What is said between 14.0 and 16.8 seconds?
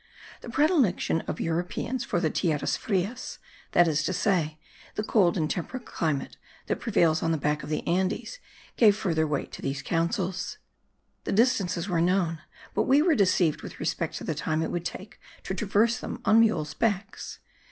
to the time it would take to traverse them on mules'